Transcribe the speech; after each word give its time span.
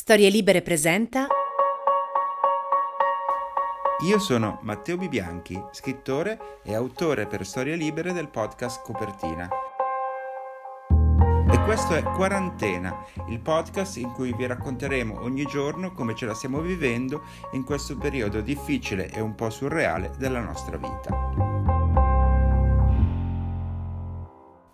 Storie 0.00 0.30
Libere 0.30 0.62
presenta 0.62 1.26
Io 4.06 4.18
sono 4.20 4.60
Matteo 4.62 4.96
Bibianchi, 4.96 5.60
scrittore 5.72 6.60
e 6.62 6.72
autore 6.72 7.26
per 7.26 7.44
Storie 7.44 7.74
Libere 7.74 8.12
del 8.12 8.28
podcast 8.28 8.80
Copertina. 8.82 9.48
E 11.50 11.60
questo 11.64 11.96
è 11.96 12.02
Quarantena, 12.04 13.04
il 13.26 13.40
podcast 13.40 13.96
in 13.96 14.12
cui 14.12 14.32
vi 14.34 14.46
racconteremo 14.46 15.20
ogni 15.20 15.44
giorno 15.46 15.92
come 15.92 16.14
ce 16.14 16.26
la 16.26 16.34
stiamo 16.34 16.60
vivendo 16.60 17.24
in 17.54 17.64
questo 17.64 17.98
periodo 17.98 18.40
difficile 18.40 19.10
e 19.10 19.18
un 19.18 19.34
po' 19.34 19.50
surreale 19.50 20.12
della 20.16 20.40
nostra 20.40 20.76
vita. 20.76 21.10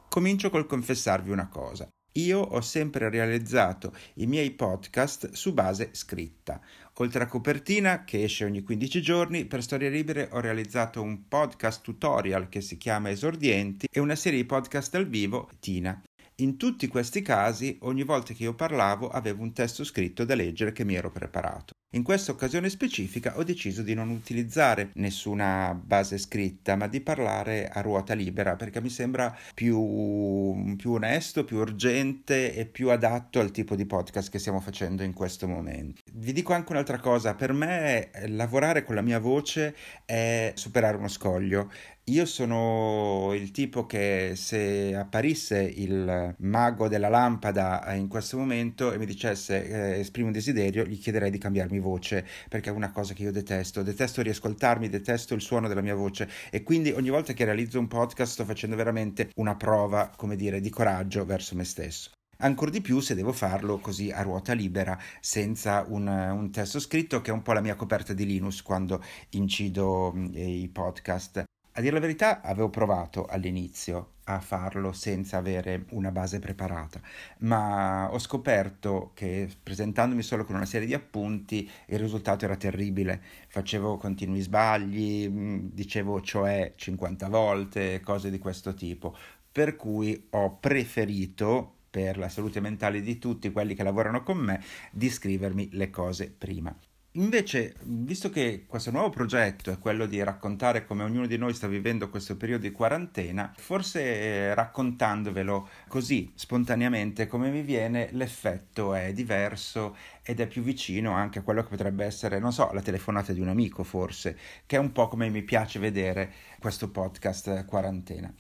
Comincio 0.07 0.51
col 0.51 0.67
confessarvi 0.67 1.31
una 1.31 1.49
cosa. 1.49 1.89
Io 2.17 2.39
ho 2.39 2.61
sempre 2.61 3.11
realizzato 3.11 3.93
i 4.15 4.27
miei 4.27 4.53
podcast 4.53 5.33
su 5.33 5.53
base 5.53 5.89
scritta. 5.95 6.61
Oltre 6.99 7.25
a 7.25 7.27
copertina, 7.27 8.05
che 8.05 8.23
esce 8.23 8.45
ogni 8.45 8.63
15 8.63 9.03
giorni, 9.03 9.47
per 9.47 9.65
Storie 9.65 9.91
Libere 9.91 10.29
ho 10.31 10.39
realizzato 10.39 11.03
un 11.03 11.27
podcast 11.27 11.83
tutorial 11.83 12.49
che 12.49 12.61
si 12.61 12.77
chiama 12.77 13.11
Esordienti 13.11 13.89
e 13.91 13.99
una 13.99 14.15
serie 14.15 14.39
di 14.39 14.47
podcast 14.47 14.93
dal 14.93 15.09
vivo, 15.09 15.51
Tina. 15.59 16.01
In 16.37 16.57
tutti 16.57 16.87
questi 16.87 17.21
casi, 17.21 17.79
ogni 17.81 18.05
volta 18.05 18.33
che 18.33 18.45
io 18.45 18.55
parlavo, 18.55 19.09
avevo 19.09 19.43
un 19.43 19.53
testo 19.53 19.83
scritto 19.83 20.25
da 20.25 20.37
leggere 20.37 20.71
che 20.71 20.85
mi 20.85 20.95
ero 20.95 21.11
preparato. 21.11 21.73
In 21.95 22.03
questa 22.03 22.33
occasione 22.33 22.71
specifica 22.71 23.39
ho 23.39 23.45
deciso 23.45 23.83
di 23.83 23.95
non 23.95 24.11
utilizzare 24.11 24.91
nessuna 24.95 25.81
base 25.81 26.19
scritta, 26.19 26.75
ma 26.75 26.89
di 26.89 27.01
parlare 27.01 27.69
a 27.69 27.83
ruota 27.83 28.15
libera 28.15 28.57
perché 28.57 28.81
mi 28.81 28.89
sembra 28.89 29.33
più, 29.55 30.75
più 30.75 30.91
onesto, 30.91 31.45
più 31.45 31.59
urgente 31.59 32.53
e 32.53 32.67
più 32.67 32.91
adatto 32.91 33.39
al 33.39 33.53
tipo 33.53 33.77
di 33.77 33.87
podcast 33.87 34.29
che 34.29 34.41
stiamo 34.41 34.59
facendo 34.59 35.05
in 35.05 35.13
questo 35.13 35.47
momento. 35.47 36.03
Vi 36.13 36.33
dico 36.33 36.53
anche 36.53 36.73
un'altra 36.73 36.99
cosa, 36.99 37.37
per 37.37 37.53
me 37.53 38.11
lavorare 38.27 38.83
con 38.83 38.97
la 38.97 39.03
mia 39.03 39.21
voce 39.21 39.77
è 40.05 40.51
superare 40.57 40.97
uno 40.97 41.07
scoglio. 41.07 41.71
Io 42.09 42.27
sono 42.27 43.33
il 43.33 43.51
tipo 43.51 43.87
che 43.87 44.33
se 44.37 44.95
apparisse 44.95 45.63
il 45.63 46.35
mago 46.41 46.87
della 46.87 47.09
lampada 47.09 47.95
in 47.95 48.09
questo 48.09 48.37
momento 48.37 48.93
e 48.93 48.99
mi 48.99 49.07
dicesse 49.07 49.67
eh, 49.67 50.01
esprimo 50.01 50.27
un 50.27 50.35
desiderio, 50.35 50.85
gli 50.85 50.99
chiederei 50.99 51.31
di 51.31 51.39
cambiarmi 51.39 51.79
voce 51.79 52.27
perché 52.51 52.69
è 52.69 52.75
una 52.75 52.91
cosa 52.91 53.15
che 53.15 53.23
io 53.23 53.33
detesto. 53.33 53.83
Detesto 53.83 54.21
riascoltarmi, 54.21 54.91
detesto 54.91 55.33
il 55.33 55.41
suono 55.41 55.67
della 55.67 55.81
mia 55.81 55.95
voce 55.95 56.29
e 56.51 56.63
quindi 56.63 56.91
ogni 56.91 57.09
volta 57.09 57.33
che 57.33 57.47
realizzo 57.47 57.79
un 57.79 57.89
podcast 57.89 58.33
sto 58.33 58.45
facendo 58.45 58.77
veramente 58.77 59.31
una 59.37 59.57
prova, 59.57 60.13
come 60.15 60.37
dire, 60.37 60.61
di 60.61 60.69
coraggio 60.69 61.25
verso 61.25 61.57
me 61.57 61.65
stesso. 61.65 62.11
Ancora 62.37 62.71
di 62.71 62.83
più 62.83 63.01
se 63.01 63.15
devo 63.15 63.33
farlo 63.33 63.79
così 63.79 64.11
a 64.11 64.21
ruota 64.21 64.53
libera, 64.53 64.99
senza 65.21 65.87
un, 65.89 66.07
un, 66.07 66.51
testo 66.51 66.81
scritto, 66.81 67.23
che 67.23 67.31
è 67.31 67.33
un 67.35 67.41
po' 67.41 67.55
la 67.55 67.63
mia 67.63 67.77
coperta 67.77 68.13
di 68.13 68.27
Linux 68.27 68.61
quando 68.61 69.03
incido 69.31 70.13
i 70.35 70.69
podcast. 70.71 71.45
A 71.77 71.81
dire 71.81 71.95
la 71.95 72.01
verità, 72.01 72.41
avevo 72.41 72.71
provato 72.71 73.27
all'inizio 73.27 74.13
a 74.27 74.39
farlo 74.39 74.93
senza 74.93 75.39
avere 75.39 75.87
una 75.91 76.13
base 76.13 76.39
preparata, 76.39 77.01
ma 77.39 78.13
ho 78.13 78.19
scoperto 78.21 79.11
che 79.13 79.51
presentandomi 79.61 80.23
solo 80.23 80.45
con 80.45 80.55
una 80.55 80.67
serie 80.67 80.87
di 80.87 80.95
appunti 80.95 81.69
il 81.87 81.99
risultato 81.99 82.45
era 82.45 82.55
terribile. 82.55 83.21
Facevo 83.49 83.97
continui 83.97 84.41
sbagli, 84.41 85.29
dicevo 85.73 86.21
cioè 86.21 86.75
50 86.77 87.29
volte, 87.29 88.01
cose 88.03 88.31
di 88.31 88.39
questo 88.39 88.73
tipo. 88.75 89.17
Per 89.51 89.75
cui 89.75 90.29
ho 90.31 90.57
preferito 90.59 91.79
per 91.91 92.19
la 92.19 92.29
salute 92.29 92.61
mentale 92.61 93.01
di 93.01 93.19
tutti 93.19 93.51
quelli 93.51 93.75
che 93.75 93.83
lavorano 93.83 94.23
con 94.23 94.39
me, 94.39 94.63
di 94.93 95.11
scrivermi 95.11 95.71
le 95.73 95.91
cose 95.91 96.31
prima. 96.31 96.73
Invece, 97.17 97.77
visto 97.83 98.29
che 98.29 98.65
questo 98.67 98.91
nuovo 98.91 99.09
progetto 99.09 99.71
è 99.71 99.79
quello 99.79 100.07
di 100.07 100.21
raccontare 100.25 100.85
come 100.85 101.05
ognuno 101.05 101.29
di 101.29 101.37
noi 101.37 101.55
sta 101.55 101.69
vivendo 101.69 102.11
questo 102.11 102.37
periodo 102.37 102.63
di 102.63 102.73
quarantena, 102.73 103.53
forse 103.57 104.53
raccontandovelo 104.53 105.69
così 105.87 106.33
spontaneamente 106.35 107.29
come 107.29 107.51
mi 107.51 107.63
viene, 107.63 108.09
l'effetto 108.13 108.95
è 108.95 109.13
diverso 109.13 109.97
ed 110.25 110.41
è 110.41 110.49
più 110.49 110.63
vicino 110.63 111.13
anche 111.13 111.39
a 111.39 111.43
quello 111.43 111.63
che 111.63 111.69
potrebbe 111.69 112.05
essere, 112.05 112.41
non 112.41 112.53
so, 112.53 112.73
la 112.73 112.83
telefonata 112.83 113.33
di 113.33 113.41
un 113.41 113.49
amico 113.49 113.85
forse, 113.85 114.37
che 114.67 114.75
è 114.75 114.81
un 114.81 114.91
po' 114.91 115.07
come 115.07 115.29
mi 115.29 115.43
piace 115.43 115.79
vedere 115.79 116.33
questo 116.59 116.91
podcast 116.91 117.65
quarantena. 117.65 118.35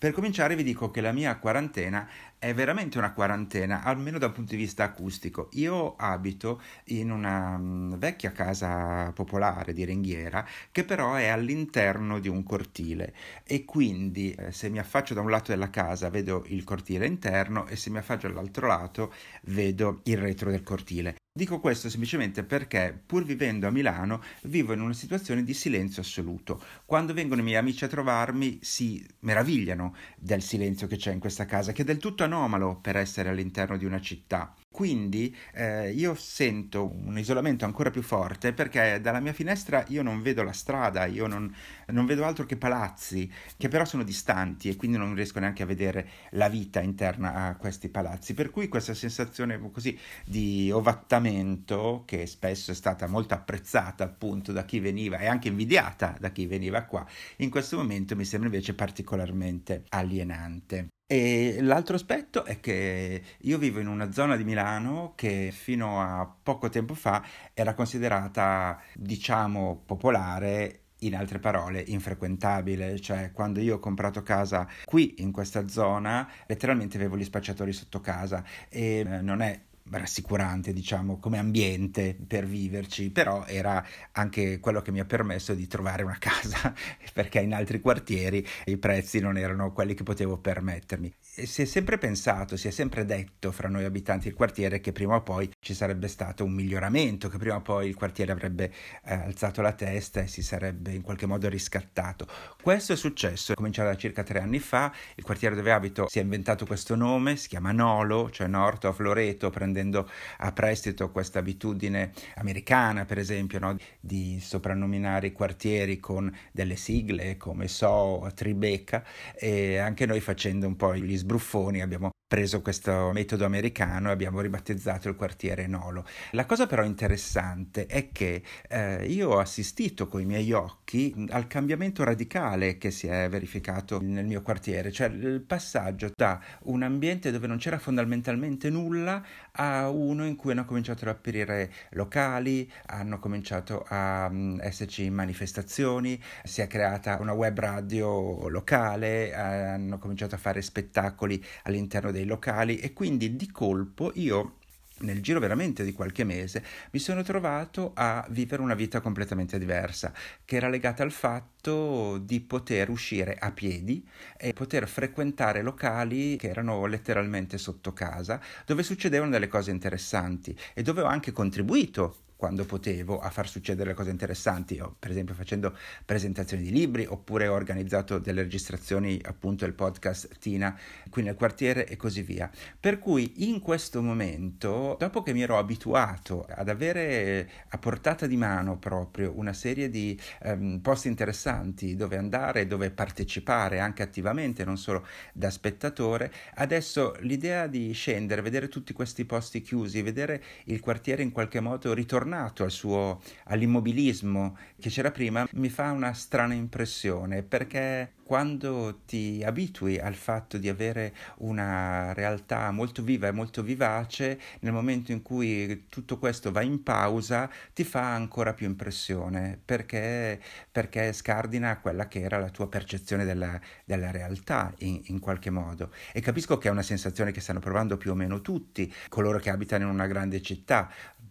Per 0.00 0.12
cominciare 0.12 0.56
vi 0.56 0.62
dico 0.62 0.90
che 0.90 1.02
la 1.02 1.12
mia 1.12 1.36
quarantena 1.36 2.08
è 2.38 2.54
veramente 2.54 2.96
una 2.96 3.12
quarantena, 3.12 3.82
almeno 3.82 4.16
dal 4.16 4.32
punto 4.32 4.52
di 4.52 4.56
vista 4.56 4.82
acustico. 4.82 5.50
Io 5.52 5.94
abito 5.96 6.62
in 6.84 7.10
una 7.10 7.56
um, 7.56 7.98
vecchia 7.98 8.32
casa 8.32 9.12
popolare 9.12 9.74
di 9.74 9.84
ringhiera 9.84 10.48
che 10.72 10.84
però 10.84 11.16
è 11.16 11.26
all'interno 11.26 12.18
di 12.18 12.28
un 12.28 12.42
cortile 12.44 13.14
e 13.44 13.66
quindi 13.66 14.32
eh, 14.32 14.52
se 14.52 14.70
mi 14.70 14.78
affaccio 14.78 15.12
da 15.12 15.20
un 15.20 15.28
lato 15.28 15.50
della 15.50 15.68
casa 15.68 16.08
vedo 16.08 16.44
il 16.46 16.64
cortile 16.64 17.04
interno 17.04 17.66
e 17.66 17.76
se 17.76 17.90
mi 17.90 17.98
affaccio 17.98 18.26
dall'altro 18.28 18.66
lato 18.66 19.12
vedo 19.42 20.00
il 20.04 20.16
retro 20.16 20.50
del 20.50 20.62
cortile. 20.62 21.16
Dico 21.32 21.60
questo 21.60 21.88
semplicemente 21.88 22.44
perché, 22.44 23.02
pur 23.06 23.24
vivendo 23.24 23.66
a 23.66 23.70
Milano, 23.70 24.20
vivo 24.42 24.72
in 24.72 24.80
una 24.80 24.92
situazione 24.92 25.42
di 25.44 25.54
silenzio 25.54 26.02
assoluto. 26.02 26.60
Quando 26.84 27.14
vengono 27.14 27.40
i 27.40 27.44
miei 27.44 27.56
amici 27.56 27.84
a 27.84 27.88
trovarmi, 27.88 28.58
si 28.62 29.04
meravigliano 29.20 29.94
del 30.16 30.42
silenzio 30.42 30.86
che 30.88 30.96
c'è 30.96 31.12
in 31.12 31.20
questa 31.20 31.46
casa, 31.46 31.72
che 31.72 31.82
è 31.82 31.84
del 31.84 31.98
tutto 31.98 32.24
anomalo 32.24 32.80
per 32.80 32.96
essere 32.96 33.28
all'interno 33.28 33.76
di 33.76 33.84
una 33.84 34.00
città. 34.00 34.54
Quindi 34.72 35.36
eh, 35.52 35.90
io 35.90 36.14
sento 36.14 36.92
un 36.94 37.18
isolamento 37.18 37.64
ancora 37.64 37.90
più 37.90 38.02
forte 38.02 38.52
perché 38.52 39.00
dalla 39.00 39.18
mia 39.18 39.32
finestra 39.32 39.84
io 39.88 40.02
non 40.02 40.22
vedo 40.22 40.44
la 40.44 40.52
strada, 40.52 41.06
io 41.06 41.26
non, 41.26 41.52
non, 41.88 42.06
vedo 42.06 42.24
altro 42.24 42.46
che 42.46 42.56
palazzi 42.56 43.30
che 43.56 43.68
però 43.68 43.84
sono 43.84 44.04
distanti 44.04 44.68
e 44.68 44.76
quindi 44.76 44.96
non 44.96 45.14
riesco 45.14 45.40
neanche 45.40 45.64
a 45.64 45.66
vedere 45.66 46.08
la 46.30 46.48
vita 46.48 46.80
interna 46.80 47.48
a 47.48 47.56
questi 47.56 47.88
palazzi. 47.88 48.32
Per 48.32 48.50
cui 48.50 48.68
questa 48.68 48.94
sensazione 48.94 49.58
così 49.72 49.98
di 50.24 50.70
ovattamento 50.70 52.04
che 52.06 52.26
spesso 52.26 52.70
è 52.70 52.74
stata 52.74 53.08
molto 53.08 53.34
apprezzata 53.34 54.04
appunto 54.04 54.52
da 54.52 54.64
chi 54.64 54.78
veniva 54.78 55.18
e 55.18 55.26
anche 55.26 55.48
invidiata 55.48 56.16
da 56.18 56.30
chi 56.30 56.46
veniva 56.46 56.84
qua, 56.84 57.04
in 57.38 57.50
questo 57.50 57.76
momento 57.76 58.14
mi 58.14 58.24
sembra 58.24 58.48
invece 58.48 58.74
particolarmente 58.74 59.84
alienante. 59.88 60.88
E 61.12 61.56
l'altro 61.60 61.96
aspetto 61.96 62.44
è 62.44 62.60
che 62.60 63.20
io 63.36 63.58
vivo 63.58 63.80
in 63.80 63.88
una 63.88 64.12
zona 64.12 64.36
di 64.36 64.44
Milano 64.44 65.14
che 65.16 65.50
fino 65.52 66.00
a 66.00 66.32
poco 66.40 66.68
tempo 66.68 66.94
fa 66.94 67.24
era 67.52 67.74
considerata, 67.74 68.80
diciamo, 68.94 69.82
popolare 69.84 70.82
in 70.98 71.16
altre 71.16 71.40
parole, 71.40 71.82
infrequentabile, 71.84 73.00
cioè 73.00 73.32
quando 73.32 73.58
io 73.58 73.74
ho 73.74 73.78
comprato 73.80 74.22
casa 74.22 74.68
qui 74.84 75.16
in 75.18 75.32
questa 75.32 75.66
zona, 75.66 76.30
letteralmente 76.46 76.96
avevo 76.96 77.16
gli 77.16 77.24
spacciatori 77.24 77.72
sotto 77.72 78.00
casa. 78.00 78.44
E 78.68 78.98
eh, 78.98 79.20
non 79.20 79.40
è 79.40 79.60
rassicurante, 79.90 80.72
diciamo, 80.72 81.18
come 81.18 81.38
ambiente 81.38 82.16
per 82.26 82.46
viverci, 82.46 83.10
però 83.10 83.44
era 83.46 83.84
anche 84.12 84.60
quello 84.60 84.80
che 84.82 84.92
mi 84.92 85.00
ha 85.00 85.04
permesso 85.04 85.54
di 85.54 85.66
trovare 85.66 86.02
una 86.02 86.16
casa, 86.20 86.72
perché 87.12 87.40
in 87.40 87.54
altri 87.54 87.80
quartieri 87.80 88.46
i 88.66 88.76
prezzi 88.76 89.20
non 89.20 89.36
erano 89.36 89.72
quelli 89.72 89.94
che 89.94 90.02
potevo 90.02 90.38
permettermi. 90.38 91.12
E 91.36 91.46
si 91.46 91.62
è 91.62 91.64
sempre 91.64 91.98
pensato, 91.98 92.56
si 92.56 92.68
è 92.68 92.70
sempre 92.70 93.04
detto 93.04 93.52
fra 93.52 93.68
noi 93.68 93.84
abitanti 93.84 94.24
del 94.28 94.34
quartiere 94.34 94.80
che 94.80 94.92
prima 94.92 95.16
o 95.16 95.22
poi 95.22 95.50
ci 95.60 95.74
sarebbe 95.74 96.08
stato 96.08 96.44
un 96.44 96.52
miglioramento, 96.52 97.28
che 97.28 97.38
prima 97.38 97.56
o 97.56 97.60
poi 97.60 97.88
il 97.88 97.94
quartiere 97.94 98.32
avrebbe 98.32 98.72
eh, 99.04 99.14
alzato 99.14 99.62
la 99.62 99.72
testa 99.72 100.20
e 100.20 100.26
si 100.26 100.42
sarebbe 100.42 100.92
in 100.92 101.02
qualche 101.02 101.26
modo 101.26 101.48
riscattato. 101.48 102.26
Questo 102.60 102.92
è 102.92 102.96
successo, 102.96 103.52
è 103.52 103.54
cominciato 103.54 103.88
da 103.88 103.96
circa 103.96 104.22
tre 104.22 104.40
anni 104.40 104.58
fa, 104.58 104.92
il 105.14 105.24
quartiere 105.24 105.54
dove 105.54 105.72
abito 105.72 106.06
si 106.08 106.18
è 106.18 106.22
inventato 106.22 106.66
questo 106.66 106.94
nome, 106.94 107.36
si 107.36 107.48
chiama 107.48 107.72
Nolo, 107.72 108.30
cioè 108.30 108.46
North 108.46 108.84
of 108.84 108.98
Loreto, 108.98 109.50
prendendo 109.50 109.79
prendendo 109.80 110.08
a 110.38 110.52
prestito 110.52 111.10
questa 111.10 111.38
abitudine 111.38 112.12
americana, 112.36 113.04
per 113.04 113.18
esempio, 113.18 113.58
no? 113.58 113.76
di 113.98 114.38
soprannominare 114.40 115.28
i 115.28 115.32
quartieri 115.32 115.98
con 115.98 116.30
delle 116.52 116.76
sigle 116.76 117.36
come 117.36 117.66
So, 117.66 118.30
Tribeca, 118.34 119.04
e 119.34 119.78
anche 119.78 120.06
noi 120.06 120.20
facendo 120.20 120.66
un 120.66 120.76
po' 120.76 120.94
gli 120.94 121.16
sbruffoni 121.16 121.80
abbiamo 121.80 122.10
preso 122.30 122.62
questo 122.62 123.10
metodo 123.12 123.44
americano 123.44 124.08
e 124.08 124.12
abbiamo 124.12 124.40
ribattezzato 124.40 125.08
il 125.08 125.16
quartiere 125.16 125.66
Nolo. 125.66 126.06
La 126.30 126.46
cosa 126.46 126.68
però 126.68 126.84
interessante 126.84 127.86
è 127.86 128.12
che 128.12 128.44
eh, 128.68 129.04
io 129.04 129.30
ho 129.30 129.38
assistito 129.40 130.06
con 130.06 130.20
i 130.20 130.24
miei 130.24 130.52
occhi 130.52 131.12
al 131.30 131.48
cambiamento 131.48 132.04
radicale 132.04 132.78
che 132.78 132.92
si 132.92 133.08
è 133.08 133.28
verificato 133.28 133.98
nel 134.00 134.26
mio 134.26 134.42
quartiere, 134.42 134.92
cioè 134.92 135.08
il 135.08 135.40
passaggio 135.40 136.12
da 136.14 136.40
un 136.66 136.84
ambiente 136.84 137.32
dove 137.32 137.48
non 137.48 137.58
c'era 137.58 137.80
fondamentalmente 137.80 138.70
nulla 138.70 139.26
a 139.50 139.88
uno 139.90 140.24
in 140.24 140.36
cui 140.36 140.52
hanno 140.52 140.64
cominciato 140.64 141.06
ad 141.06 141.16
aprire 141.16 141.72
locali, 141.90 142.70
hanno 142.86 143.18
cominciato 143.18 143.84
a 143.88 144.28
um, 144.30 144.56
esserci 144.60 145.10
manifestazioni, 145.10 146.22
si 146.44 146.60
è 146.60 146.68
creata 146.68 147.18
una 147.20 147.32
web 147.32 147.58
radio 147.58 148.48
locale, 148.48 149.34
hanno 149.34 149.98
cominciato 149.98 150.36
a 150.36 150.38
fare 150.38 150.62
spettacoli 150.62 151.44
all'interno 151.64 152.12
dei 152.12 152.18
dei 152.20 152.26
locali 152.26 152.78
e 152.78 152.92
quindi 152.92 153.36
di 153.36 153.50
colpo 153.50 154.12
io 154.14 154.56
nel 155.00 155.22
giro 155.22 155.40
veramente 155.40 155.82
di 155.82 155.94
qualche 155.94 156.24
mese 156.24 156.62
mi 156.90 156.98
sono 156.98 157.22
trovato 157.22 157.92
a 157.94 158.26
vivere 158.28 158.60
una 158.60 158.74
vita 158.74 159.00
completamente 159.00 159.58
diversa, 159.58 160.12
che 160.44 160.56
era 160.56 160.68
legata 160.68 161.02
al 161.02 161.10
fatto 161.10 162.18
di 162.18 162.40
poter 162.40 162.90
uscire 162.90 163.34
a 163.38 163.50
piedi 163.50 164.06
e 164.36 164.52
poter 164.52 164.86
frequentare 164.86 165.62
locali 165.62 166.36
che 166.36 166.48
erano 166.48 166.84
letteralmente 166.86 167.56
sotto 167.56 167.92
casa, 167.94 168.40
dove 168.66 168.82
succedevano 168.82 169.30
delle 169.30 169.48
cose 169.48 169.70
interessanti 169.70 170.54
e 170.74 170.82
dove 170.82 171.00
ho 171.00 171.06
anche 171.06 171.32
contribuito 171.32 172.16
quando 172.40 172.64
potevo 172.64 173.20
a 173.20 173.28
far 173.28 173.46
succedere 173.46 173.92
cose 173.92 174.08
interessanti, 174.08 174.76
Io, 174.76 174.96
per 174.98 175.10
esempio 175.10 175.34
facendo 175.34 175.76
presentazioni 176.06 176.62
di 176.62 176.70
libri 176.70 177.04
oppure 177.04 177.46
ho 177.46 177.52
organizzato 177.52 178.18
delle 178.18 178.40
registrazioni 178.40 179.20
appunto 179.22 179.66
del 179.66 179.74
podcast 179.74 180.38
Tina 180.38 180.74
qui 181.10 181.22
nel 181.22 181.34
quartiere 181.34 181.86
e 181.86 181.96
così 181.96 182.22
via. 182.22 182.50
Per 182.80 182.98
cui 182.98 183.46
in 183.46 183.60
questo 183.60 184.00
momento, 184.00 184.96
dopo 184.98 185.22
che 185.22 185.34
mi 185.34 185.42
ero 185.42 185.58
abituato 185.58 186.46
ad 186.48 186.70
avere 186.70 187.50
a 187.68 187.76
portata 187.76 188.26
di 188.26 188.38
mano 188.38 188.78
proprio 188.78 189.36
una 189.36 189.52
serie 189.52 189.90
di 189.90 190.18
um, 190.44 190.78
posti 190.80 191.08
interessanti 191.08 191.94
dove 191.94 192.16
andare, 192.16 192.66
dove 192.66 192.90
partecipare 192.90 193.80
anche 193.80 194.02
attivamente, 194.02 194.64
non 194.64 194.78
solo 194.78 195.06
da 195.34 195.50
spettatore, 195.50 196.32
adesso 196.54 197.14
l'idea 197.20 197.66
di 197.66 197.92
scendere, 197.92 198.40
vedere 198.40 198.68
tutti 198.68 198.94
questi 198.94 199.26
posti 199.26 199.60
chiusi, 199.60 200.00
vedere 200.00 200.42
il 200.64 200.80
quartiere 200.80 201.22
in 201.22 201.32
qualche 201.32 201.60
modo 201.60 201.92
ritornare 201.92 202.28
tornato 202.30 202.62
al 202.62 202.70
suo, 202.70 203.20
all'immobilismo 203.46 204.56
che 204.78 204.88
c'era 204.88 205.10
prima, 205.10 205.46
mi 205.54 205.68
fa 205.68 205.90
una 205.90 206.12
strana 206.12 206.54
impressione 206.54 207.42
perché 207.42 208.12
quando 208.30 209.00
ti 209.06 209.42
abitui 209.44 209.98
al 209.98 210.14
fatto 210.14 210.56
di 210.56 210.68
avere 210.68 211.12
una 211.38 212.12
realtà 212.12 212.70
molto 212.70 213.02
viva 213.02 213.26
e 213.26 213.32
molto 213.32 213.60
vivace, 213.60 214.38
nel 214.60 214.72
momento 214.72 215.10
in 215.10 215.20
cui 215.20 215.86
tutto 215.88 216.16
questo 216.16 216.52
va 216.52 216.62
in 216.62 216.84
pausa, 216.84 217.50
ti 217.74 217.82
fa 217.82 218.14
ancora 218.14 218.52
più 218.52 218.68
impressione 218.68 219.60
perché, 219.62 220.40
perché 220.70 221.12
scardina 221.12 221.80
quella 221.80 222.06
che 222.06 222.20
era 222.20 222.38
la 222.38 222.50
tua 222.50 222.68
percezione 222.68 223.24
della, 223.24 223.60
della 223.84 224.12
realtà 224.12 224.72
in, 224.78 225.00
in 225.06 225.18
qualche 225.18 225.50
modo. 225.50 225.90
E 226.12 226.20
capisco 226.20 226.56
che 226.56 226.68
è 226.68 226.70
una 226.70 226.82
sensazione 226.82 227.32
che 227.32 227.40
stanno 227.40 227.58
provando 227.58 227.96
più 227.96 228.12
o 228.12 228.14
meno 228.14 228.40
tutti, 228.42 228.94
coloro 229.08 229.40
che 229.40 229.50
abitano 229.50 229.86
in 229.86 229.90
una 229.90 230.06
grande 230.06 230.40
città. 230.40 230.88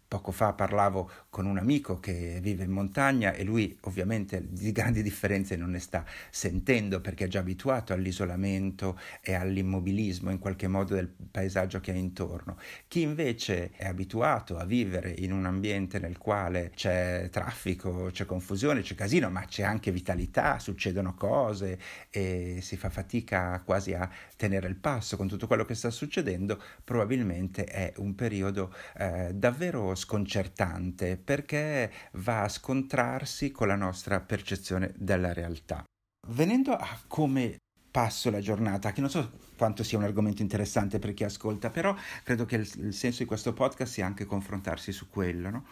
Poco 0.10 0.32
fa 0.32 0.54
parlavo 0.54 1.08
con 1.30 1.46
un 1.46 1.60
amico 1.60 2.00
che 2.00 2.40
vive 2.42 2.64
in 2.64 2.72
montagna 2.72 3.32
e 3.32 3.44
lui 3.44 3.78
ovviamente 3.82 4.44
di 4.50 4.72
grandi 4.72 5.04
differenze 5.04 5.56
non 5.56 5.70
ne 5.70 5.78
sta 5.78 6.04
sentendo 6.32 7.00
perché 7.00 7.26
è 7.26 7.28
già 7.28 7.42
abituato 7.42 7.94
all'isolamento 7.94 9.00
e 9.22 9.36
all'immobilismo 9.36 10.32
in 10.32 10.40
qualche 10.40 10.68
modo 10.68 10.96
del 10.96 11.08
paesaggio 11.08 11.80
che 11.80 11.92
ha 11.92 11.94
intorno. 11.94 12.58
Chi 12.88 13.02
invece 13.02 13.70
è 13.74 13.86
abituato 13.86 14.58
a 14.58 14.66
vivere 14.66 15.12
in 15.12 15.32
un 15.32 15.46
ambiente 15.46 16.00
nel 16.00 16.18
quale 16.18 16.72
c'è 16.74 17.30
traffico, 17.32 18.10
c'è 18.12 18.26
confusione, 18.26 18.82
c'è 18.82 18.96
casino, 18.96 19.30
ma 19.30 19.46
c'è 19.46 19.62
anche 19.62 19.92
vitalità, 19.92 20.58
succedono 20.58 21.14
cose 21.14 21.80
e 22.10 22.58
si 22.64 22.78
fa 22.78 22.90
fatica 22.90 23.62
quasi 23.64 23.94
a 23.94 24.10
tenere 24.36 24.68
il 24.70 24.76
passo 24.76 25.18
con 25.18 25.28
tutto 25.28 25.46
quello 25.46 25.66
che 25.66 25.76
sta 25.76 25.92
succedendo, 25.92 26.60
probabilmente 26.84 27.66
è 27.66 27.94
un 27.98 28.16
periodo 28.16 28.74
eh, 28.98 29.34
davvero 29.36 29.98
sconcertante 30.00 31.18
perché 31.18 31.92
va 32.14 32.44
a 32.44 32.50
scontrarsi 32.50 33.52
con 33.52 33.68
la 33.68 33.76
nostra 33.76 34.20
percezione 34.20 34.94
della 34.96 35.34
realtà. 35.34 35.84
Venendo 36.30 36.74
a 36.74 37.00
come 37.08 37.58
passo 37.92 38.30
la 38.30 38.40
giornata, 38.40 38.92
che 38.92 39.02
non 39.02 39.10
so 39.10 39.32
quanto 39.58 39.84
sia 39.84 39.98
un 39.98 40.04
argomento 40.04 40.42
interessante 40.42 41.00
per 41.00 41.14
chi 41.14 41.24
ascolta, 41.24 41.70
però 41.70 41.96
credo 42.24 42.46
che 42.46 42.56
il, 42.56 42.72
il 42.78 42.94
senso 42.94 43.20
di 43.20 43.26
questo 43.26 43.54
podcast 43.54 43.92
sia 43.92 44.06
anche 44.06 44.26
confrontarsi 44.26 44.92
su 44.92 45.10
quello. 45.10 45.50
No? 45.50 45.66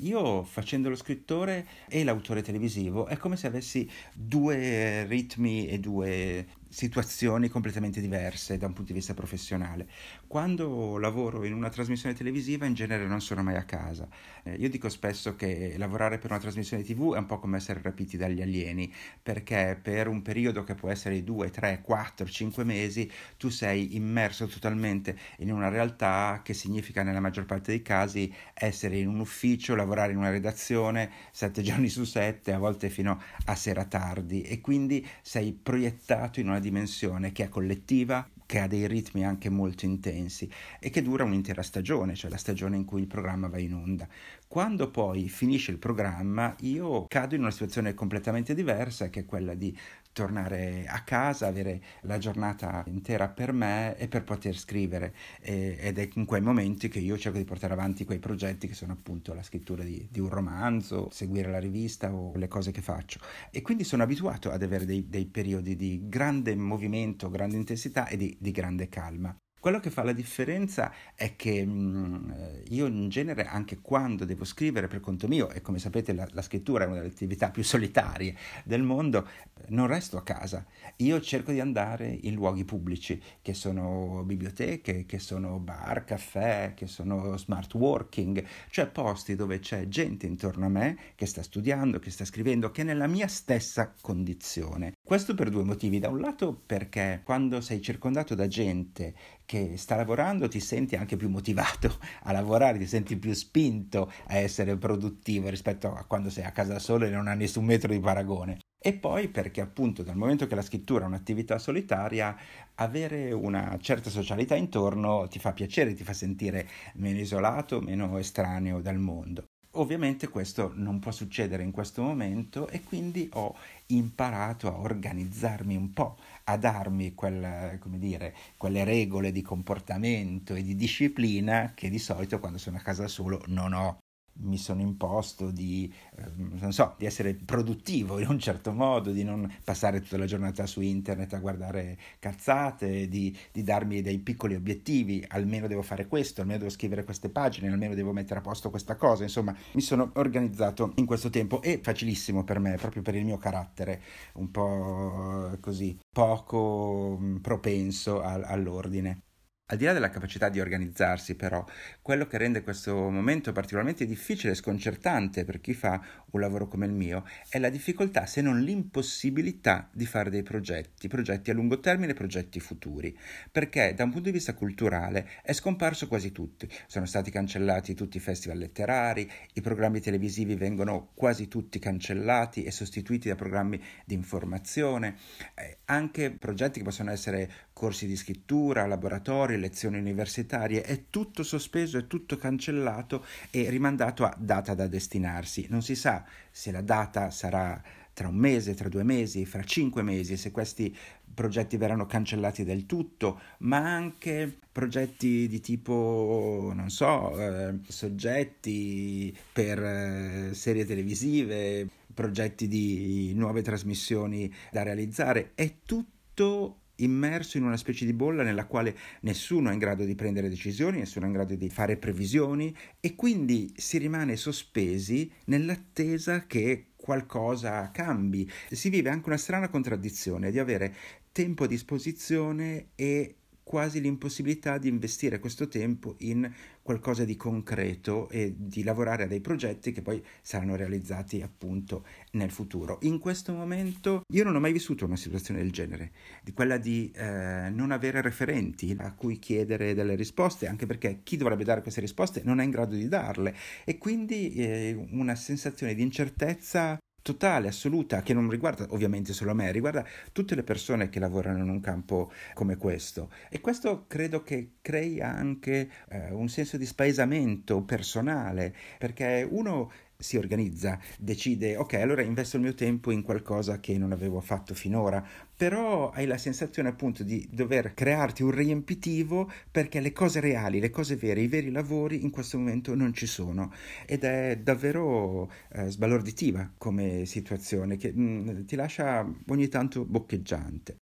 Io 0.00 0.42
facendo 0.44 0.88
lo 0.88 0.96
scrittore 0.96 1.66
e 1.88 2.04
l'autore 2.04 2.42
televisivo 2.42 3.06
è 3.06 3.16
come 3.16 3.36
se 3.36 3.46
avessi 3.46 3.88
due 4.12 5.04
ritmi 5.04 5.68
e 5.68 5.78
due 5.78 6.46
situazioni 6.68 7.48
completamente 7.48 8.00
diverse 8.00 8.58
da 8.58 8.66
un 8.66 8.72
punto 8.72 8.92
di 8.92 8.98
vista 8.98 9.14
professionale. 9.14 9.88
Quando 10.26 10.98
lavoro 10.98 11.44
in 11.44 11.52
una 11.54 11.70
trasmissione 11.70 12.14
televisiva 12.14 12.66
in 12.66 12.74
genere 12.74 13.06
non 13.06 13.20
sono 13.20 13.42
mai 13.42 13.56
a 13.56 13.64
casa. 13.64 14.08
Eh, 14.42 14.54
io 14.54 14.68
dico 14.68 14.88
spesso 14.88 15.34
che 15.34 15.74
lavorare 15.78 16.18
per 16.18 16.30
una 16.30 16.40
trasmissione 16.40 16.82
TV 16.82 17.14
è 17.14 17.18
un 17.18 17.26
po' 17.26 17.38
come 17.38 17.56
essere 17.56 17.80
rapiti 17.82 18.16
dagli 18.16 18.42
alieni, 18.42 18.92
perché 19.22 19.78
per 19.80 20.08
un 20.08 20.22
periodo 20.22 20.64
che 20.64 20.74
può 20.74 20.90
essere 20.90 21.14
di 21.14 21.24
2, 21.24 21.50
3, 21.50 21.80
4, 21.82 22.26
5 22.26 22.64
mesi 22.64 23.10
tu 23.36 23.48
sei 23.48 23.96
immerso 23.96 24.46
totalmente 24.46 25.16
in 25.38 25.52
una 25.52 25.68
realtà 25.68 26.40
che 26.44 26.54
significa 26.54 27.02
nella 27.02 27.20
maggior 27.20 27.46
parte 27.46 27.70
dei 27.70 27.82
casi 27.82 28.32
essere 28.52 28.98
in 28.98 29.08
un 29.08 29.20
ufficio, 29.20 29.74
lavorare 29.74 30.12
in 30.12 30.18
una 30.18 30.30
redazione 30.30 31.10
sette 31.32 31.62
giorni 31.68 31.88
su 31.88 32.04
sette, 32.04 32.52
a 32.52 32.58
volte 32.58 32.90
fino 32.90 33.20
a 33.46 33.54
sera 33.54 33.84
tardi 33.84 34.42
e 34.42 34.60
quindi 34.60 35.06
sei 35.22 35.52
proiettato 35.52 36.40
in 36.40 36.48
una 36.48 36.57
dimensione 36.58 37.32
che 37.32 37.44
è 37.44 37.48
collettiva, 37.48 38.28
che 38.48 38.60
ha 38.60 38.66
dei 38.66 38.86
ritmi 38.86 39.26
anche 39.26 39.50
molto 39.50 39.84
intensi 39.84 40.50
e 40.80 40.88
che 40.88 41.02
dura 41.02 41.22
un'intera 41.22 41.60
stagione, 41.60 42.14
cioè 42.14 42.30
la 42.30 42.38
stagione 42.38 42.76
in 42.76 42.86
cui 42.86 43.02
il 43.02 43.06
programma 43.06 43.46
va 43.46 43.58
in 43.58 43.74
onda. 43.74 44.08
Quando 44.48 44.90
poi 44.90 45.28
finisce 45.28 45.70
il 45.70 45.76
programma 45.76 46.56
io 46.60 47.04
cado 47.08 47.34
in 47.34 47.42
una 47.42 47.50
situazione 47.50 47.92
completamente 47.92 48.54
diversa 48.54 49.10
che 49.10 49.20
è 49.20 49.26
quella 49.26 49.52
di 49.52 49.76
tornare 50.12 50.86
a 50.88 51.02
casa, 51.02 51.46
avere 51.46 51.80
la 52.02 52.18
giornata 52.18 52.82
intera 52.88 53.28
per 53.28 53.52
me 53.52 53.96
e 53.98 54.08
per 54.08 54.24
poter 54.24 54.56
scrivere 54.56 55.14
e, 55.40 55.76
ed 55.78 55.98
è 55.98 56.08
in 56.14 56.24
quei 56.24 56.40
momenti 56.40 56.88
che 56.88 56.98
io 56.98 57.16
cerco 57.18 57.38
di 57.38 57.44
portare 57.44 57.74
avanti 57.74 58.04
quei 58.04 58.18
progetti 58.18 58.66
che 58.66 58.74
sono 58.74 58.94
appunto 58.94 59.34
la 59.34 59.42
scrittura 59.42 59.84
di, 59.84 60.08
di 60.10 60.18
un 60.18 60.28
romanzo, 60.30 61.08
seguire 61.12 61.50
la 61.50 61.60
rivista 61.60 62.12
o 62.12 62.34
le 62.34 62.48
cose 62.48 62.72
che 62.72 62.80
faccio 62.80 63.20
e 63.50 63.62
quindi 63.62 63.84
sono 63.84 64.02
abituato 64.02 64.50
ad 64.50 64.62
avere 64.62 64.86
dei, 64.86 65.06
dei 65.08 65.26
periodi 65.26 65.76
di 65.76 66.08
grande 66.08 66.56
movimento, 66.56 67.30
grande 67.30 67.56
intensità 67.56 68.08
e 68.08 68.16
di, 68.16 68.36
di 68.38 68.50
grande 68.50 68.88
calma. 68.88 69.36
Quello 69.60 69.80
che 69.80 69.90
fa 69.90 70.04
la 70.04 70.12
differenza 70.12 70.92
è 71.16 71.34
che 71.34 71.64
mh, 71.66 72.62
io 72.68 72.86
in 72.86 73.08
genere, 73.08 73.44
anche 73.44 73.80
quando 73.80 74.24
devo 74.24 74.44
scrivere 74.44 74.86
per 74.86 75.00
conto 75.00 75.26
mio, 75.26 75.50
e 75.50 75.60
come 75.60 75.80
sapete 75.80 76.12
la, 76.12 76.28
la, 76.30 76.42
scrittura 76.42 76.84
è 76.84 76.86
una 76.86 76.98
delle 76.98 77.08
attività 77.08 77.50
più 77.50 77.64
solitarie 77.64 78.36
del 78.64 78.82
mondo, 78.82 79.26
non 79.70 79.88
resto 79.88 80.16
a 80.16 80.22
casa. 80.22 80.64
Io 80.98 81.20
cerco 81.20 81.50
di 81.50 81.58
andare 81.58 82.06
in 82.06 82.34
luoghi 82.34 82.64
pubblici, 82.64 83.20
che 83.42 83.52
sono 83.52 84.22
biblioteche, 84.24 85.06
che 85.06 85.18
sono 85.18 85.58
bar, 85.58 86.04
caffè, 86.04 86.74
che 86.76 86.86
sono 86.86 87.36
smart 87.36 87.74
working, 87.74 88.44
cioè 88.70 88.86
posti 88.86 89.34
dove 89.34 89.58
c'è 89.58 89.88
gente 89.88 90.26
intorno 90.26 90.66
a 90.66 90.70
me 90.70 90.98
che 91.16 91.26
sta 91.26 91.42
studiando, 91.42 91.98
che 91.98 92.10
sta 92.10 92.24
scrivendo, 92.24 92.70
che 92.70 92.82
è 92.82 92.84
nella 92.84 93.08
mia 93.08 93.26
stessa 93.26 93.92
condizione. 94.00 94.92
Questo 95.02 95.34
per 95.34 95.50
due 95.50 95.64
motivi. 95.64 95.98
Da 95.98 96.10
un 96.10 96.20
lato 96.20 96.60
perché 96.64 97.22
quando 97.24 97.60
sei 97.60 97.82
circondato 97.82 98.34
da 98.36 98.46
gente 98.46 99.14
che 99.48 99.78
sta 99.78 99.96
lavorando 99.96 100.46
ti 100.46 100.60
senti 100.60 100.94
anche 100.94 101.16
più 101.16 101.30
motivato 101.30 101.98
a 102.24 102.32
lavorare, 102.32 102.76
ti 102.76 102.86
senti 102.86 103.16
più 103.16 103.32
spinto 103.32 104.12
a 104.26 104.36
essere 104.36 104.76
produttivo 104.76 105.48
rispetto 105.48 105.90
a 105.94 106.04
quando 106.04 106.28
sei 106.28 106.44
a 106.44 106.52
casa 106.52 106.78
solo 106.78 107.06
e 107.06 107.08
non 107.10 107.28
hai 107.28 107.38
nessun 107.38 107.64
metro 107.64 107.90
di 107.90 107.98
paragone. 107.98 108.58
E 108.78 108.92
poi 108.92 109.28
perché 109.28 109.62
appunto 109.62 110.02
dal 110.02 110.16
momento 110.16 110.46
che 110.46 110.54
la 110.54 110.60
scrittura 110.60 111.04
è 111.04 111.06
un'attività 111.06 111.58
solitaria, 111.58 112.36
avere 112.74 113.32
una 113.32 113.78
certa 113.80 114.10
socialità 114.10 114.54
intorno 114.54 115.26
ti 115.28 115.38
fa 115.38 115.52
piacere, 115.54 115.94
ti 115.94 116.04
fa 116.04 116.12
sentire 116.12 116.68
meno 116.96 117.18
isolato, 117.18 117.80
meno 117.80 118.18
estraneo 118.18 118.82
dal 118.82 118.98
mondo. 118.98 119.46
Ovviamente 119.78 120.28
questo 120.28 120.72
non 120.74 120.98
può 120.98 121.10
succedere 121.12 121.62
in 121.62 121.70
questo 121.70 122.02
momento 122.02 122.68
e 122.68 122.82
quindi 122.82 123.28
ho 123.34 123.54
imparato 123.86 124.68
a 124.68 124.78
organizzarmi 124.80 125.74
un 125.76 125.92
po', 125.94 126.18
a 126.44 126.56
darmi 126.58 127.14
quel, 127.14 127.78
dire, 127.96 128.34
quelle 128.56 128.84
regole 128.84 129.30
di 129.32 129.40
comportamento 129.40 130.54
e 130.54 130.62
di 130.62 130.74
disciplina 130.74 131.72
che 131.74 131.88
di 131.90 131.98
solito 131.98 132.40
quando 132.40 132.58
sono 132.58 132.76
a 132.76 132.80
casa 132.80 133.06
solo 133.08 133.40
non 133.46 133.72
ho. 133.72 133.98
Mi 134.40 134.58
sono 134.58 134.80
imposto 134.80 135.50
di, 135.50 135.92
eh, 136.16 136.72
so, 136.72 136.94
di 136.98 137.06
essere 137.06 137.34
produttivo 137.34 138.18
in 138.18 138.28
un 138.28 138.38
certo 138.38 138.72
modo, 138.72 139.10
di 139.10 139.24
non 139.24 139.50
passare 139.64 140.00
tutta 140.00 140.18
la 140.18 140.26
giornata 140.26 140.66
su 140.66 140.80
internet 140.80 141.32
a 141.34 141.38
guardare 141.38 141.98
cazzate, 142.18 143.08
di, 143.08 143.36
di, 143.52 143.62
darmi 143.62 144.02
dei 144.02 144.18
piccoli 144.18 144.54
obiettivi, 144.54 145.24
almeno 145.28 145.66
devo 145.66 145.82
fare 145.82 146.06
questo, 146.06 146.40
almeno 146.40 146.58
devo 146.58 146.70
scrivere 146.70 147.04
queste 147.04 147.30
pagine, 147.30 147.68
almeno 147.68 147.94
devo 147.94 148.12
mettere 148.12 148.40
a 148.40 148.42
posto 148.42 148.70
questa 148.70 148.96
cosa, 148.96 149.22
insomma 149.22 149.54
mi 149.72 149.80
sono 149.80 150.10
organizzato 150.14 150.92
in 150.96 151.06
questo 151.06 151.30
tempo 151.30 151.62
e 151.62 151.80
facilissimo 151.82 152.44
per 152.44 152.58
me, 152.58 152.76
proprio 152.76 153.02
per 153.02 153.14
il 153.14 153.24
mio 153.24 153.38
carattere, 153.38 154.00
un 154.34 154.50
po' 154.50 155.56
così, 155.60 155.98
poco 156.12 157.18
mm, 157.20 157.36
propenso 157.36 158.22
all'ordine. 158.22 159.22
Al 159.70 159.76
di 159.76 159.84
là 159.84 159.92
della 159.92 160.08
capacità 160.08 160.48
di 160.48 160.60
organizzarsi, 160.60 161.34
però, 161.34 161.62
quello 162.00 162.26
che 162.26 162.38
rende 162.38 162.62
questo 162.62 163.10
momento 163.10 163.52
particolarmente 163.52 164.06
difficile 164.06 164.52
e 164.52 164.56
sconcertante 164.56 165.44
per 165.44 165.60
chi 165.60 165.74
fa 165.74 166.00
un 166.30 166.40
lavoro 166.40 166.68
come 166.68 166.86
il 166.86 166.92
mio 166.92 167.26
è 167.50 167.58
la 167.58 167.68
difficoltà, 167.68 168.24
se 168.24 168.40
non 168.40 168.60
l'impossibilità, 168.60 169.90
di 169.92 170.06
fare 170.06 170.30
dei 170.30 170.42
progetti, 170.42 171.06
progetti 171.08 171.50
a 171.50 171.52
lungo 171.52 171.80
termine, 171.80 172.14
progetti 172.14 172.60
futuri, 172.60 173.14
perché 173.52 173.92
da 173.92 174.04
un 174.04 174.10
punto 174.10 174.30
di 174.30 174.36
vista 174.36 174.54
culturale 174.54 175.28
è 175.42 175.52
scomparso 175.52 176.08
quasi 176.08 176.32
tutti. 176.32 176.66
Sono 176.86 177.04
stati 177.04 177.30
cancellati 177.30 177.92
tutti 177.92 178.16
i 178.16 178.20
festival 178.20 178.56
letterari, 178.56 179.30
i 179.52 179.60
programmi 179.60 180.00
televisivi 180.00 180.54
vengono 180.54 181.10
quasi 181.12 181.46
tutti 181.46 181.78
cancellati 181.78 182.62
e 182.62 182.70
sostituiti 182.70 183.28
da 183.28 183.34
programmi 183.34 183.78
di 184.06 184.14
informazione, 184.14 185.16
eh, 185.54 185.80
anche 185.84 186.30
progetti 186.30 186.78
che 186.78 186.86
possono 186.86 187.10
essere 187.10 187.66
corsi 187.74 188.06
di 188.06 188.16
scrittura, 188.16 188.86
laboratori, 188.86 189.56
lezioni 189.58 189.98
universitarie, 189.98 190.82
è 190.82 191.04
tutto 191.10 191.42
sospeso, 191.42 191.98
è 191.98 192.06
tutto 192.06 192.36
cancellato 192.36 193.24
e 193.50 193.68
rimandato 193.70 194.24
a 194.24 194.34
data 194.38 194.74
da 194.74 194.86
destinarsi. 194.86 195.66
Non 195.68 195.82
si 195.82 195.94
sa 195.94 196.24
se 196.50 196.70
la 196.70 196.82
data 196.82 197.30
sarà 197.30 197.80
tra 198.18 198.26
un 198.26 198.34
mese, 198.34 198.74
tra 198.74 198.88
due 198.88 199.04
mesi, 199.04 199.46
fra 199.46 199.62
cinque 199.62 200.02
mesi, 200.02 200.36
se 200.36 200.50
questi 200.50 200.92
progetti 201.32 201.76
verranno 201.76 202.06
cancellati 202.06 202.64
del 202.64 202.84
tutto, 202.84 203.40
ma 203.58 203.76
anche 203.76 204.52
progetti 204.72 205.46
di 205.46 205.60
tipo, 205.60 206.72
non 206.74 206.90
so, 206.90 207.38
eh, 207.38 207.78
soggetti 207.86 209.36
per 209.52 209.80
eh, 209.80 210.50
serie 210.52 210.84
televisive, 210.84 211.88
progetti 212.12 212.66
di 212.66 213.32
nuove 213.36 213.62
trasmissioni 213.62 214.52
da 214.72 214.82
realizzare, 214.82 215.52
è 215.54 215.74
tutto 215.84 216.78
immerso 216.98 217.56
in 217.56 217.64
una 217.64 217.76
specie 217.76 218.04
di 218.04 218.12
bolla 218.12 218.42
nella 218.42 218.66
quale 218.66 218.96
nessuno 219.20 219.70
è 219.70 219.72
in 219.72 219.78
grado 219.78 220.04
di 220.04 220.14
prendere 220.14 220.48
decisioni, 220.48 220.98
nessuno 220.98 221.24
è 221.24 221.28
in 221.28 221.34
grado 221.34 221.54
di 221.54 221.68
fare 221.68 221.96
previsioni 221.96 222.74
e 223.00 223.14
quindi 223.14 223.72
si 223.76 223.98
rimane 223.98 224.36
sospesi 224.36 225.30
nell'attesa 225.46 226.46
che 226.46 226.88
qualcosa 226.96 227.90
cambi. 227.90 228.50
Si 228.70 228.88
vive 228.88 229.10
anche 229.10 229.28
una 229.28 229.36
strana 229.36 229.68
contraddizione 229.68 230.50
di 230.50 230.58
avere 230.58 230.94
tempo 231.32 231.64
a 231.64 231.68
disposizione 231.68 232.88
e 232.94 233.34
quasi 233.68 234.00
l'impossibilità 234.00 234.78
di 234.78 234.88
investire 234.88 235.38
questo 235.38 235.68
tempo 235.68 236.14
in 236.20 236.50
qualcosa 236.80 237.26
di 237.26 237.36
concreto 237.36 238.30
e 238.30 238.54
di 238.56 238.82
lavorare 238.82 239.24
a 239.24 239.26
dei 239.26 239.42
progetti 239.42 239.92
che 239.92 240.00
poi 240.00 240.24
saranno 240.40 240.74
realizzati 240.74 241.42
appunto 241.42 242.06
nel 242.32 242.50
futuro. 242.50 242.96
In 243.02 243.18
questo 243.18 243.52
momento 243.52 244.22
io 244.32 244.42
non 244.42 244.56
ho 244.56 244.60
mai 244.60 244.72
vissuto 244.72 245.04
una 245.04 245.16
situazione 245.16 245.60
del 245.60 245.70
genere, 245.70 246.12
di 246.42 246.52
quella 246.52 246.78
di 246.78 247.12
eh, 247.14 247.68
non 247.70 247.90
avere 247.90 248.22
referenti 248.22 248.96
a 248.98 249.12
cui 249.12 249.38
chiedere 249.38 249.92
delle 249.92 250.14
risposte, 250.14 250.66
anche 250.66 250.86
perché 250.86 251.20
chi 251.22 251.36
dovrebbe 251.36 251.64
dare 251.64 251.82
queste 251.82 252.00
risposte 252.00 252.40
non 252.42 252.60
è 252.60 252.64
in 252.64 252.70
grado 252.70 252.94
di 252.94 253.06
darle 253.06 253.54
e 253.84 253.98
quindi 253.98 254.54
eh, 254.54 255.08
una 255.10 255.34
sensazione 255.34 255.94
di 255.94 256.00
incertezza 256.00 256.98
totale, 257.22 257.68
assoluta, 257.68 258.22
che 258.22 258.34
non 258.34 258.48
riguarda 258.48 258.86
ovviamente 258.90 259.32
solo 259.32 259.54
me, 259.54 259.70
riguarda 259.70 260.04
tutte 260.32 260.54
le 260.54 260.62
persone 260.62 261.08
che 261.08 261.18
lavorano 261.20 261.62
in 261.62 261.68
un 261.68 261.80
campo 261.80 262.32
come 262.54 262.76
questo. 262.76 263.30
E 263.50 263.60
questo 263.60 264.06
credo 264.06 264.42
che 264.42 264.76
crei 264.80 265.20
anche 265.20 265.90
eh, 266.08 266.30
un 266.30 266.48
senso 266.48 266.76
di 266.76 266.86
spaesamento 266.86 267.82
personale, 267.82 268.74
perché 268.98 269.46
uno 269.48 269.90
si 270.20 270.36
organizza, 270.36 270.98
decide, 271.16 271.76
ok, 271.76 271.94
allora 271.94 272.22
investo 272.22 272.56
il 272.56 272.62
mio 272.62 272.74
tempo 272.74 273.12
in 273.12 273.22
qualcosa 273.22 273.78
che 273.78 273.96
non 273.96 274.10
avevo 274.10 274.40
fatto 274.40 274.74
finora, 274.74 275.24
però 275.56 276.10
hai 276.10 276.26
la 276.26 276.36
sensazione 276.36 276.88
appunto 276.88 277.22
di 277.22 277.46
dover 277.52 277.94
crearti 277.94 278.42
un 278.42 278.50
riempitivo 278.50 279.48
perché 279.70 280.00
le 280.00 280.10
cose 280.12 280.40
reali, 280.40 280.80
le 280.80 280.90
cose 280.90 281.14
vere, 281.14 281.40
i 281.40 281.46
veri 281.46 281.70
lavori 281.70 282.24
in 282.24 282.30
questo 282.30 282.58
momento 282.58 282.96
non 282.96 283.14
ci 283.14 283.26
sono 283.26 283.72
ed 284.06 284.24
è 284.24 284.58
davvero 284.60 285.48
eh, 285.70 285.88
sbalorditiva 285.88 286.72
come 286.76 287.24
situazione 287.24 287.96
che 287.96 288.12
mh, 288.12 288.20
mm, 288.20 288.64
ti 288.64 288.74
lascia 288.74 289.24
ogni 289.46 289.68
tanto 289.68 290.04
boccheggiante. 290.04 290.96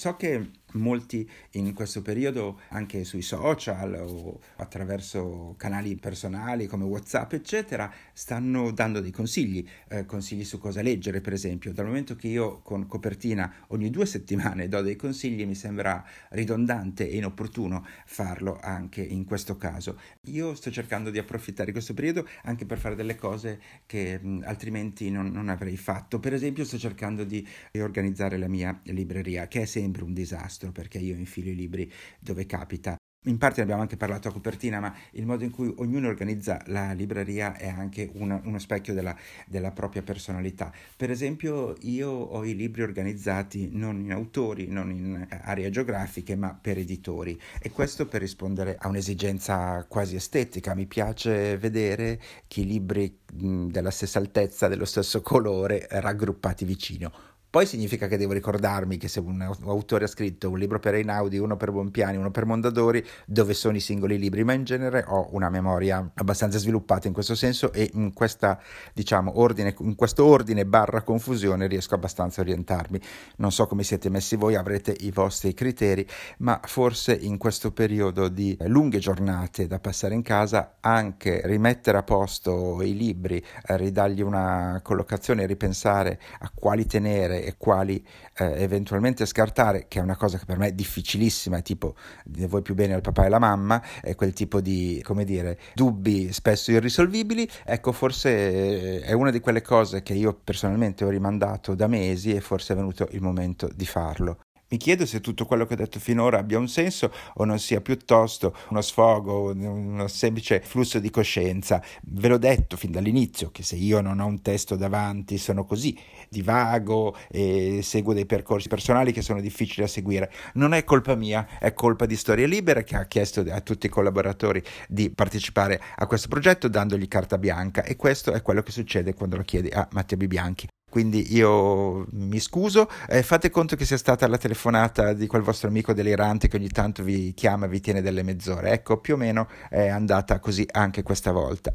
So 0.00 0.14
che 0.16 0.50
molti 0.72 1.28
in 1.52 1.72
questo 1.74 2.02
periodo, 2.02 2.60
anche 2.68 3.04
sui 3.04 3.22
social 3.22 3.94
o 3.94 4.40
attraverso 4.56 5.54
canali 5.56 5.96
personali 5.96 6.66
come 6.66 6.84
WhatsApp, 6.84 7.32
eccetera, 7.32 7.92
stanno 8.12 8.70
dando 8.70 9.00
dei 9.00 9.10
consigli, 9.10 9.66
eh, 9.88 10.06
consigli 10.06 10.44
su 10.44 10.58
cosa 10.58 10.82
leggere, 10.82 11.20
per 11.20 11.32
esempio. 11.32 11.72
Dal 11.72 11.86
momento 11.86 12.16
che 12.16 12.28
io 12.28 12.60
con 12.60 12.86
copertina 12.86 13.52
ogni 13.68 13.90
due 13.90 14.06
settimane 14.06 14.68
do 14.68 14.80
dei 14.80 14.96
consigli, 14.96 15.46
mi 15.46 15.54
sembra 15.54 16.04
ridondante 16.30 17.08
e 17.08 17.16
inopportuno 17.16 17.86
farlo 18.06 18.58
anche 18.60 19.02
in 19.02 19.24
questo 19.24 19.56
caso. 19.56 19.98
Io 20.26 20.54
sto 20.54 20.70
cercando 20.70 21.10
di 21.10 21.18
approfittare 21.18 21.66
di 21.66 21.72
questo 21.72 21.94
periodo 21.94 22.26
anche 22.44 22.66
per 22.66 22.78
fare 22.78 22.94
delle 22.94 23.16
cose 23.16 23.60
che 23.86 24.18
mh, 24.18 24.42
altrimenti 24.44 25.10
non, 25.10 25.26
non 25.26 25.48
avrei 25.48 25.76
fatto. 25.76 26.18
Per 26.18 26.32
esempio, 26.32 26.64
sto 26.64 26.78
cercando 26.78 27.24
di 27.24 27.46
riorganizzare 27.72 28.36
la 28.36 28.48
mia 28.48 28.78
libreria, 28.84 29.48
che 29.48 29.62
è 29.62 29.64
sempre 29.64 30.04
un 30.04 30.12
disastro 30.12 30.61
perché 30.70 30.98
io 30.98 31.16
infilo 31.16 31.50
i 31.50 31.56
libri 31.56 31.90
dove 32.20 32.46
capita. 32.46 32.96
In 33.26 33.38
parte 33.38 33.58
ne 33.58 33.62
abbiamo 33.62 33.82
anche 33.82 33.96
parlato 33.96 34.26
a 34.26 34.32
copertina, 34.32 34.80
ma 34.80 34.92
il 35.12 35.26
modo 35.26 35.44
in 35.44 35.50
cui 35.50 35.72
ognuno 35.76 36.08
organizza 36.08 36.60
la 36.66 36.90
libreria 36.90 37.56
è 37.56 37.68
anche 37.68 38.10
una, 38.14 38.40
uno 38.42 38.58
specchio 38.58 38.94
della, 38.94 39.16
della, 39.46 39.70
propria 39.70 40.02
personalità. 40.02 40.72
Per 40.96 41.08
esempio, 41.08 41.76
io 41.82 42.10
ho 42.10 42.44
i 42.44 42.56
libri 42.56 42.82
organizzati 42.82 43.68
non 43.70 44.00
in 44.00 44.10
autori, 44.10 44.66
non 44.66 44.90
in 44.90 45.24
aree 45.28 45.70
geografiche, 45.70 46.34
ma 46.34 46.52
per 46.52 46.78
editori. 46.78 47.40
E 47.60 47.70
questo 47.70 48.08
per 48.08 48.22
rispondere 48.22 48.74
a 48.76 48.88
un'esigenza 48.88 49.84
quasi 49.88 50.16
estetica. 50.16 50.74
Mi 50.74 50.86
piace 50.86 51.56
vedere 51.58 52.20
che 52.48 52.62
i 52.62 52.66
libri 52.66 53.20
della 53.32 53.92
stessa 53.92 54.18
altezza, 54.18 54.66
dello 54.66 54.84
stesso 54.84 55.20
colore, 55.20 55.86
raggruppati 55.88 56.64
vicino 56.64 57.30
poi 57.52 57.66
significa 57.66 58.08
che 58.08 58.16
devo 58.16 58.32
ricordarmi 58.32 58.96
che 58.96 59.08
se 59.08 59.20
un 59.20 59.42
autore 59.42 60.04
ha 60.04 60.08
scritto 60.08 60.48
un 60.48 60.58
libro 60.58 60.78
per 60.78 60.94
Einaudi, 60.94 61.36
uno 61.36 61.58
per 61.58 61.70
Bompiani, 61.70 62.16
uno 62.16 62.30
per 62.30 62.46
Mondadori, 62.46 63.04
dove 63.26 63.52
sono 63.52 63.76
i 63.76 63.80
singoli 63.80 64.18
libri, 64.18 64.42
ma 64.42 64.54
in 64.54 64.64
genere 64.64 65.04
ho 65.06 65.28
una 65.32 65.50
memoria 65.50 66.12
abbastanza 66.14 66.56
sviluppata 66.56 67.08
in 67.08 67.12
questo 67.12 67.34
senso 67.34 67.70
e 67.74 67.90
in, 67.92 68.14
questa, 68.14 68.58
diciamo, 68.94 69.38
ordine, 69.38 69.74
in 69.80 69.96
questo 69.96 70.24
ordine 70.24 70.64
barra 70.64 71.02
confusione 71.02 71.66
riesco 71.66 71.94
abbastanza 71.94 72.40
a 72.40 72.44
orientarmi. 72.44 72.98
Non 73.36 73.52
so 73.52 73.66
come 73.66 73.82
siete 73.82 74.08
messi 74.08 74.36
voi, 74.36 74.54
avrete 74.54 74.96
i 75.00 75.10
vostri 75.10 75.52
criteri, 75.52 76.08
ma 76.38 76.58
forse 76.64 77.12
in 77.12 77.36
questo 77.36 77.70
periodo 77.70 78.28
di 78.28 78.56
lunghe 78.60 78.98
giornate 78.98 79.66
da 79.66 79.78
passare 79.78 80.14
in 80.14 80.22
casa 80.22 80.76
anche 80.80 81.42
rimettere 81.44 81.98
a 81.98 82.02
posto 82.02 82.80
i 82.80 82.96
libri, 82.96 83.44
ridargli 83.64 84.22
una 84.22 84.80
collocazione, 84.82 85.44
ripensare 85.44 86.18
a 86.38 86.50
quali 86.54 86.86
tenere 86.86 87.40
e 87.44 87.56
quali 87.56 88.04
eh, 88.36 88.62
eventualmente 88.62 89.26
scartare, 89.26 89.86
che 89.88 89.98
è 89.98 90.02
una 90.02 90.16
cosa 90.16 90.38
che 90.38 90.44
per 90.44 90.58
me 90.58 90.68
è 90.68 90.72
difficilissima, 90.72 91.60
tipo 91.60 91.94
vuoi 92.24 92.62
più 92.62 92.74
bene 92.74 92.94
al 92.94 93.00
papà 93.00 93.24
e 93.24 93.26
alla 93.26 93.38
mamma, 93.38 93.82
è 94.00 94.14
quel 94.14 94.32
tipo 94.32 94.60
di, 94.60 95.00
come 95.04 95.24
dire, 95.24 95.58
dubbi 95.74 96.32
spesso 96.32 96.70
irrisolvibili, 96.70 97.48
ecco 97.64 97.92
forse 97.92 98.30
eh, 98.30 99.00
è 99.00 99.12
una 99.12 99.30
di 99.30 99.40
quelle 99.40 99.62
cose 99.62 100.02
che 100.02 100.14
io 100.14 100.32
personalmente 100.34 101.04
ho 101.04 101.08
rimandato 101.08 101.74
da 101.74 101.86
mesi 101.86 102.34
e 102.34 102.40
forse 102.40 102.72
è 102.72 102.76
venuto 102.76 103.08
il 103.10 103.20
momento 103.20 103.68
di 103.74 103.86
farlo. 103.86 104.38
Mi 104.72 104.78
chiedo 104.78 105.04
se 105.04 105.20
tutto 105.20 105.44
quello 105.44 105.66
che 105.66 105.74
ho 105.74 105.76
detto 105.76 106.00
finora 106.00 106.38
abbia 106.38 106.58
un 106.58 106.66
senso 106.66 107.12
o 107.34 107.44
non 107.44 107.58
sia 107.58 107.82
piuttosto 107.82 108.56
uno 108.70 108.80
sfogo, 108.80 109.52
uno 109.52 110.08
semplice 110.08 110.62
flusso 110.64 110.98
di 110.98 111.10
coscienza. 111.10 111.82
Ve 112.04 112.28
l'ho 112.28 112.38
detto 112.38 112.78
fin 112.78 112.90
dall'inizio 112.90 113.50
che 113.50 113.62
se 113.62 113.76
io 113.76 114.00
non 114.00 114.18
ho 114.18 114.24
un 114.24 114.40
testo 114.40 114.74
davanti 114.74 115.36
sono 115.36 115.66
così, 115.66 115.94
divago 116.26 117.14
e 117.28 117.80
seguo 117.82 118.14
dei 118.14 118.24
percorsi 118.24 118.68
personali 118.68 119.12
che 119.12 119.20
sono 119.20 119.42
difficili 119.42 119.82
da 119.82 119.88
seguire. 119.88 120.32
Non 120.54 120.72
è 120.72 120.84
colpa 120.84 121.16
mia, 121.16 121.46
è 121.58 121.74
colpa 121.74 122.06
di 122.06 122.16
Storia 122.16 122.46
Libera 122.46 122.82
che 122.82 122.96
ha 122.96 123.04
chiesto 123.04 123.44
a 123.50 123.60
tutti 123.60 123.84
i 123.84 123.90
collaboratori 123.90 124.62
di 124.88 125.10
partecipare 125.10 125.82
a 125.96 126.06
questo 126.06 126.28
progetto 126.28 126.68
dandogli 126.68 127.08
carta 127.08 127.36
bianca 127.36 127.82
e 127.82 127.94
questo 127.96 128.32
è 128.32 128.40
quello 128.40 128.62
che 128.62 128.72
succede 128.72 129.12
quando 129.12 129.36
lo 129.36 129.42
chiedi 129.42 129.68
a 129.68 129.86
Matteo 129.92 130.16
Bibianchi. 130.16 130.66
Quindi 130.92 131.34
io 131.34 132.04
mi 132.10 132.38
scuso, 132.38 132.86
eh, 133.08 133.22
fate 133.22 133.48
conto 133.48 133.76
che 133.76 133.86
sia 133.86 133.96
stata 133.96 134.28
la 134.28 134.36
telefonata 134.36 135.14
di 135.14 135.26
quel 135.26 135.40
vostro 135.40 135.68
amico 135.68 135.94
delirante 135.94 136.48
che 136.48 136.58
ogni 136.58 136.68
tanto 136.68 137.02
vi 137.02 137.32
chiama 137.32 137.64
e 137.64 137.70
vi 137.70 137.80
tiene 137.80 138.02
delle 138.02 138.22
mezz'ore. 138.22 138.72
Ecco, 138.72 138.98
più 138.98 139.14
o 139.14 139.16
meno 139.16 139.48
è 139.70 139.88
andata 139.88 140.38
così 140.38 140.66
anche 140.70 141.02
questa 141.02 141.32
volta. 141.32 141.74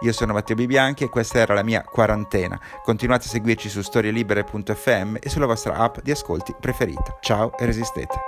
Io 0.00 0.12
sono 0.12 0.34
Matteo 0.34 0.54
Bibianchi 0.54 1.04
e 1.04 1.08
questa 1.08 1.38
era 1.38 1.54
la 1.54 1.62
mia 1.64 1.82
quarantena. 1.82 2.60
Continuate 2.82 3.24
a 3.24 3.30
seguirci 3.30 3.70
su 3.70 3.80
storielibere.fm 3.80 5.16
e 5.20 5.30
sulla 5.30 5.46
vostra 5.46 5.76
app 5.76 6.00
di 6.02 6.10
ascolti 6.10 6.54
preferita. 6.60 7.16
Ciao 7.22 7.56
e 7.56 7.64
resistete. 7.64 8.27